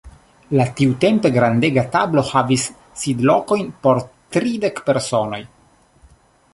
La 0.59 0.63
tiutempe 0.77 1.31
grandega 1.35 1.83
tablo 1.97 2.25
havis 2.31 2.65
sidlokojn 3.03 3.71
por 3.85 4.03
tridek 4.37 4.83
personoj. 4.91 5.43